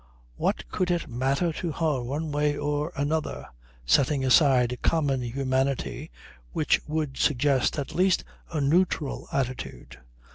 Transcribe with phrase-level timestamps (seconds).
[0.35, 3.45] What could it matter to her one way or another
[3.85, 6.09] setting aside common humanity
[6.53, 9.99] which would suggest at least a neutral attitude.